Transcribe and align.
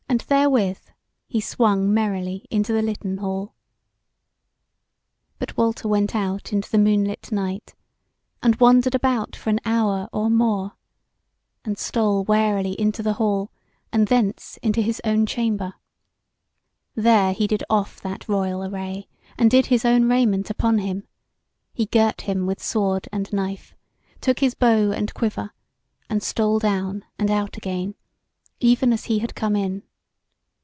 And 0.09 0.19
therewith 0.27 0.79
he 1.25 1.39
swung 1.39 1.93
merrily 1.93 2.45
into 2.51 2.73
the 2.73 2.81
litten 2.81 3.19
hall. 3.19 3.55
But 5.39 5.55
Walter 5.55 5.87
went 5.87 6.13
out 6.13 6.51
into 6.51 6.69
the 6.69 6.77
moonlit 6.77 7.31
night, 7.31 7.73
and 8.43 8.57
wandered 8.57 8.93
about 8.93 9.37
for 9.37 9.49
an 9.51 9.61
hour 9.63 10.09
or 10.11 10.29
more, 10.29 10.73
and 11.63 11.77
stole 11.77 12.25
warily 12.25 12.73
into 12.79 13.01
the 13.01 13.13
hall 13.13 13.51
and 13.93 14.09
thence 14.09 14.59
into 14.61 14.81
his 14.81 14.99
own 15.05 15.25
chamber. 15.25 15.75
There 16.93 17.31
he 17.31 17.47
did 17.47 17.63
off 17.69 18.01
that 18.01 18.27
royal 18.27 18.65
array, 18.65 19.07
and 19.37 19.49
did 19.49 19.67
his 19.67 19.85
own 19.85 20.09
raiment 20.09 20.49
upon 20.49 20.79
him; 20.79 21.07
he 21.73 21.85
girt 21.85 22.21
him 22.21 22.45
with 22.45 22.61
sword 22.61 23.07
and 23.13 23.31
knife, 23.31 23.75
took 24.19 24.39
his 24.39 24.55
bow 24.55 24.91
and 24.91 25.13
quiver, 25.13 25.53
and 26.09 26.21
stole 26.21 26.59
down 26.59 27.05
and 27.17 27.31
out 27.31 27.55
again, 27.55 27.95
even 28.59 28.91
as 28.91 29.05
he 29.05 29.19
had 29.19 29.35
come 29.35 29.55
in. 29.55 29.83